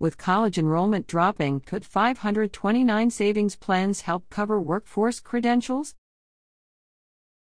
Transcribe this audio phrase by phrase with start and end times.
[0.00, 5.94] With college enrollment dropping, could 529 savings plans help cover workforce credentials?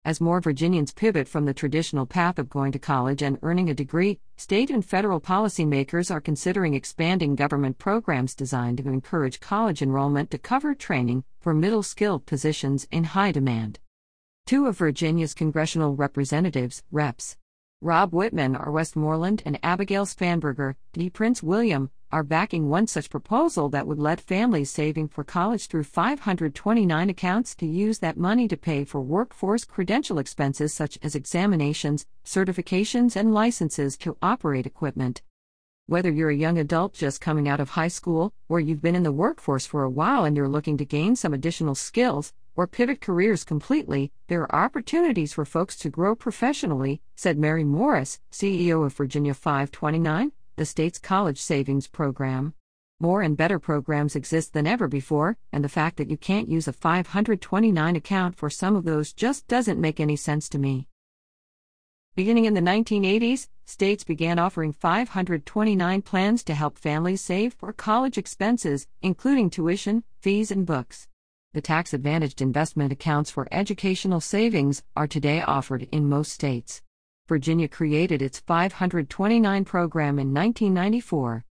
[0.03, 3.75] As more Virginians pivot from the traditional path of going to college and earning a
[3.75, 10.31] degree, state and federal policymakers are considering expanding government programs designed to encourage college enrollment
[10.31, 13.77] to cover training for middle skilled positions in high demand.
[14.47, 17.37] Two of Virginia's congressional representatives, Reps.
[17.79, 18.71] Rob Wittman, R.
[18.71, 21.11] Westmoreland, and Abigail Spanberger, D.
[21.11, 25.83] Prince William, are backing one such proposal that would let families saving for college through
[25.83, 32.05] 529 accounts to use that money to pay for workforce credential expenses such as examinations,
[32.25, 35.21] certifications, and licenses to operate equipment.
[35.87, 39.03] Whether you're a young adult just coming out of high school, or you've been in
[39.03, 43.01] the workforce for a while and you're looking to gain some additional skills, or pivot
[43.01, 48.93] careers completely, there are opportunities for folks to grow professionally, said Mary Morris, CEO of
[48.93, 52.53] Virginia 529 the state's college savings program.
[52.99, 56.67] More and better programs exist than ever before, and the fact that you can't use
[56.67, 60.87] a 529 account for some of those just doesn't make any sense to me.
[62.13, 68.17] Beginning in the 1980s, states began offering 529 plans to help families save for college
[68.17, 71.07] expenses, including tuition, fees, and books.
[71.53, 76.81] The tax advantaged investment accounts for educational savings are today offered in most states.
[77.31, 81.45] Virginia created its 529 program in 1994.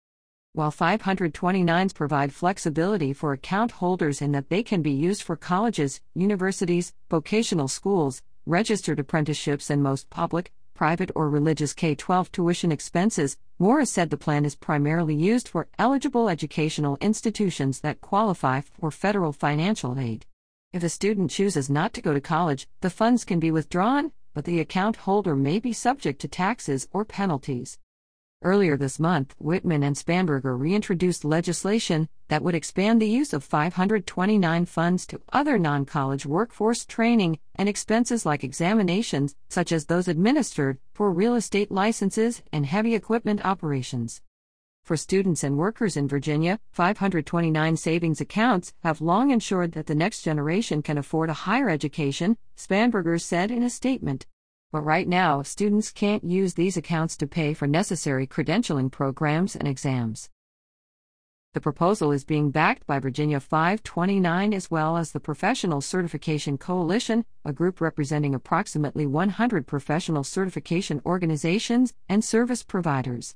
[0.51, 6.01] While 529s provide flexibility for account holders in that they can be used for colleges,
[6.13, 13.37] universities, vocational schools, registered apprenticeships, and most public, private, or religious K 12 tuition expenses,
[13.57, 19.31] Morris said the plan is primarily used for eligible educational institutions that qualify for federal
[19.31, 20.25] financial aid.
[20.73, 24.45] If a student chooses not to go to college, the funds can be withdrawn, but
[24.45, 27.77] the account holder may be subject to taxes or penalties.
[28.41, 34.65] Earlier this month, Wittman and Spanberger reintroduced legislation that would expand the use of 529
[34.65, 40.77] funds to other non college workforce training and expenses like examinations, such as those administered
[40.93, 44.21] for real estate licenses and heavy equipment operations.
[44.89, 50.23] For students and workers in Virginia, 529 savings accounts have long ensured that the next
[50.23, 54.25] generation can afford a higher education, Spanberger said in a statement.
[54.71, 59.67] But right now, students can't use these accounts to pay for necessary credentialing programs and
[59.67, 60.31] exams.
[61.53, 67.25] The proposal is being backed by Virginia 529 as well as the Professional Certification Coalition,
[67.45, 73.35] a group representing approximately 100 professional certification organizations and service providers.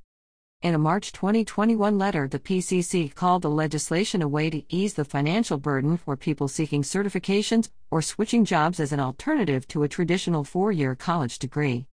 [0.64, 5.04] In a March 2021 letter, the PCC called the legislation a way to ease the
[5.04, 10.46] financial burden for people seeking certifications or switching jobs as an alternative to a traditional
[10.46, 11.86] four year college degree.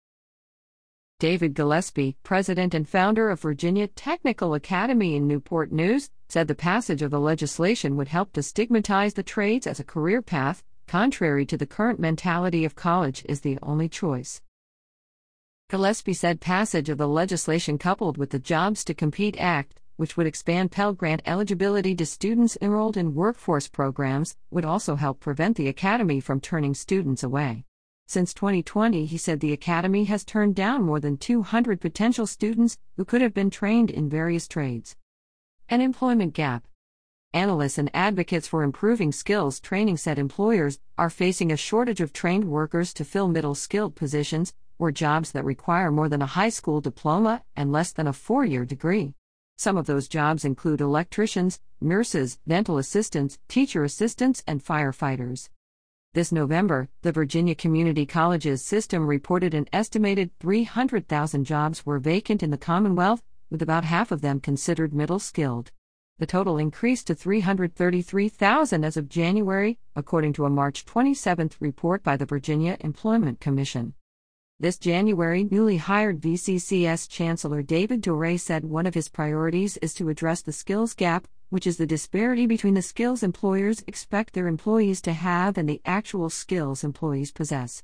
[1.18, 7.02] David Gillespie, president and founder of Virginia Technical Academy in Newport News, said the passage
[7.02, 11.56] of the legislation would help to stigmatize the trades as a career path, contrary to
[11.56, 14.40] the current mentality of college is the only choice.
[15.70, 20.26] Gillespie said passage of the legislation coupled with the Jobs to Compete Act, which would
[20.26, 25.68] expand Pell Grant eligibility to students enrolled in workforce programs, would also help prevent the
[25.68, 27.66] Academy from turning students away.
[28.08, 33.04] Since 2020, he said the Academy has turned down more than 200 potential students who
[33.04, 34.96] could have been trained in various trades.
[35.68, 36.66] An employment gap.
[37.32, 42.46] Analysts and advocates for improving skills training said employers are facing a shortage of trained
[42.46, 46.80] workers to fill middle skilled positions, or jobs that require more than a high school
[46.80, 49.14] diploma and less than a four year degree.
[49.58, 55.50] Some of those jobs include electricians, nurses, dental assistants, teacher assistants, and firefighters.
[56.14, 62.50] This November, the Virginia Community Colleges system reported an estimated 300,000 jobs were vacant in
[62.50, 65.72] the Commonwealth, with about half of them considered middle skilled.
[66.18, 72.16] The total increased to 333,000 as of January, according to a March 27 report by
[72.16, 73.94] the Virginia Employment Commission.
[74.62, 80.10] This January, newly hired VCCS Chancellor David Doré said one of his priorities is to
[80.10, 85.00] address the skills gap, which is the disparity between the skills employers expect their employees
[85.00, 87.82] to have and the actual skills employees possess.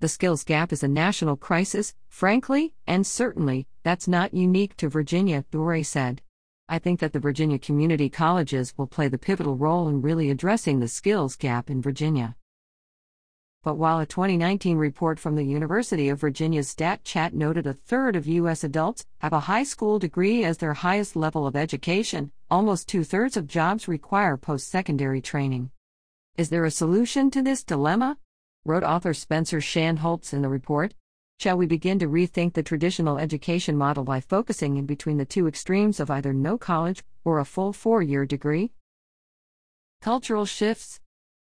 [0.00, 5.46] The skills gap is a national crisis, frankly, and certainly, that's not unique to Virginia,
[5.50, 6.20] Doré said.
[6.68, 10.80] I think that the Virginia community colleges will play the pivotal role in really addressing
[10.80, 12.36] the skills gap in Virginia.
[13.64, 18.16] But while a 2019 report from the University of Virginia's Stat Chat noted a third
[18.16, 18.64] of U.S.
[18.64, 23.36] adults have a high school degree as their highest level of education, almost two thirds
[23.36, 25.70] of jobs require post secondary training.
[26.36, 28.18] Is there a solution to this dilemma?
[28.64, 30.94] wrote author Spencer Shanholtz in the report.
[31.38, 35.46] Shall we begin to rethink the traditional education model by focusing in between the two
[35.46, 38.72] extremes of either no college or a full four year degree?
[40.00, 41.00] Cultural shifts.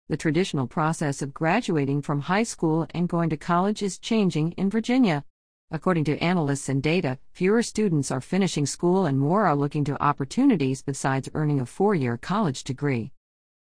[0.10, 4.70] The traditional process of graduating from high school and going to college is changing in
[4.70, 5.26] Virginia.
[5.70, 10.02] According to analysts and data, fewer students are finishing school and more are looking to
[10.02, 13.12] opportunities besides earning a four year college degree.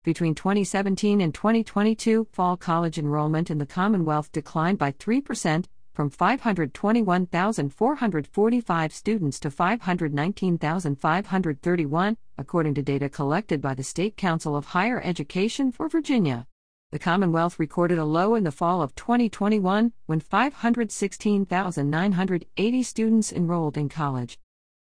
[0.05, 5.65] Between 2017 and 2022, fall college enrollment in the Commonwealth declined by 3%,
[5.97, 15.01] from 521,445 students to 519,531, according to data collected by the State Council of Higher
[15.03, 16.47] Education for Virginia.
[16.93, 23.89] The Commonwealth recorded a low in the fall of 2021 when 516,980 students enrolled in
[23.89, 24.39] college.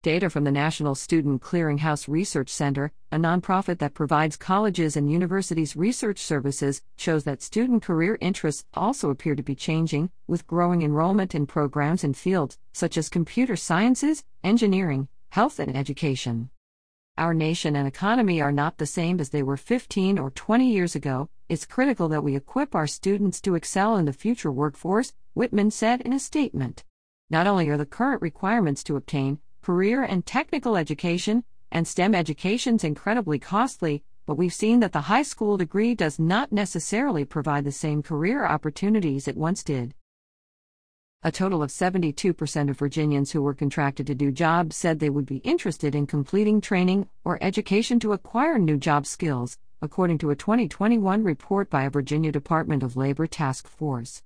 [0.05, 5.75] Data from the National Student Clearinghouse Research Center, a nonprofit that provides colleges and universities
[5.75, 11.35] research services, shows that student career interests also appear to be changing, with growing enrollment
[11.35, 16.51] in programs in fields such as computer sciences, engineering, health, and education.
[17.17, 20.95] Our nation and economy are not the same as they were 15 or 20 years
[20.95, 21.29] ago.
[21.49, 26.03] It's critical that we equip our students to excel in the future workforce, Wittman said
[26.03, 26.85] in a statement.
[27.31, 32.85] Not only are the current requirements to obtain career and technical education, and STEM education's
[32.85, 37.73] incredibly costly, but we've seen that the high school degree does not necessarily provide the
[37.73, 39.95] same career opportunities it once did.
[41.23, 45.27] A total of 72% of Virginians who were contracted to do jobs said they would
[45.27, 50.37] be interested in completing training or education to acquire new job skills, according to a
[50.37, 54.23] 2021 report by a Virginia Department of Labor task force.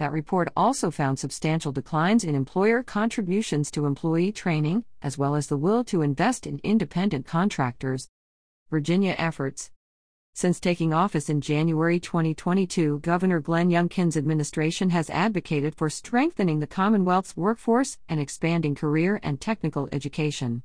[0.00, 5.48] That report also found substantial declines in employer contributions to employee training, as well as
[5.48, 8.08] the will to invest in independent contractors.
[8.70, 9.70] Virginia efforts.
[10.32, 16.66] Since taking office in January 2022, Governor Glenn Youngkin's administration has advocated for strengthening the
[16.66, 20.62] Commonwealth's workforce and expanding career and technical education.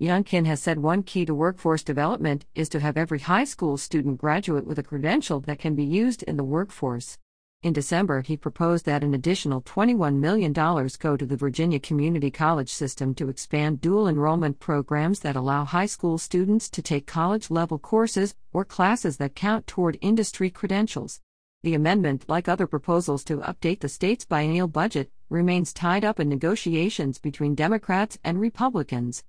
[0.00, 4.18] Youngkin has said one key to workforce development is to have every high school student
[4.18, 7.16] graduate with a credential that can be used in the workforce.
[7.62, 12.68] In December, he proposed that an additional $21 million go to the Virginia Community College
[12.68, 17.78] system to expand dual enrollment programs that allow high school students to take college level
[17.78, 21.20] courses or classes that count toward industry credentials.
[21.62, 26.28] The amendment, like other proposals to update the state's biennial budget, remains tied up in
[26.28, 29.24] negotiations between Democrats and Republicans.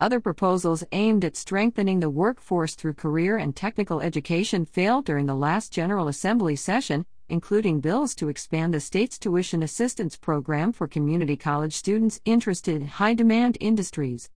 [0.00, 5.34] Other proposals aimed at strengthening the workforce through career and technical education failed during the
[5.34, 11.36] last General Assembly session, including bills to expand the state's tuition assistance program for community
[11.36, 14.30] college students interested in high demand industries.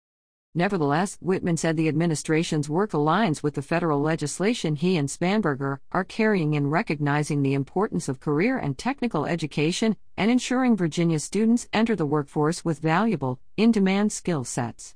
[0.55, 6.03] Nevertheless, Wittman said the administration's work aligns with the federal legislation he and Spanberger are
[6.03, 11.95] carrying in recognizing the importance of career and technical education and ensuring Virginia students enter
[11.95, 14.95] the workforce with valuable, in demand skill sets.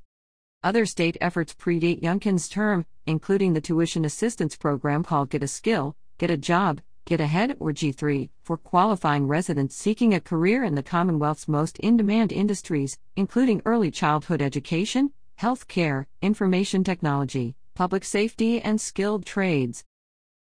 [0.64, 5.96] Other state efforts predate Youngkin's term, including the tuition assistance program called Get a Skill,
[6.18, 10.84] Get a Job, Get Ahead or G3 for qualifying residents seeking a career in the
[10.84, 18.62] Commonwealth's most in demand industries, including early childhood education, health care, information technology, public safety,
[18.62, 19.84] and skilled trades.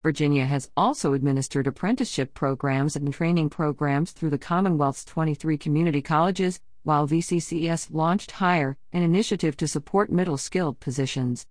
[0.02, 6.60] Virginia has also administered apprenticeship programs and training programs through the Commonwealth's 23 community colleges,
[6.82, 11.46] while VCCS launched Hire, an initiative to support middle skilled positions.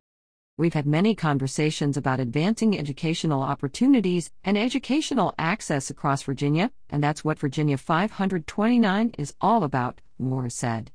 [0.60, 7.24] We've had many conversations about advancing educational opportunities and educational access across Virginia, and that's
[7.24, 10.90] what Virginia 529 is all about, Moore said.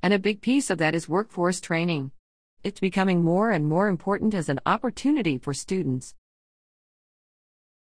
[0.00, 2.12] And a big piece of that is workforce training.
[2.62, 6.14] It's becoming more and more important as an opportunity for students.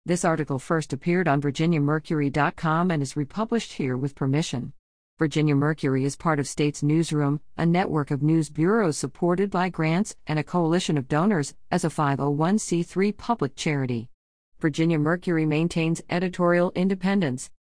[0.07, 4.73] This article first appeared on VirginiaMercury.com and is republished here with permission.
[5.19, 10.15] Virginia Mercury is part of States Newsroom, a network of news bureaus supported by grants
[10.29, 14.09] and a coalition of donors, as a 501c3 public charity.
[14.61, 17.51] Virginia Mercury maintains editorial independence,